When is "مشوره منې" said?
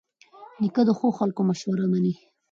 1.49-2.13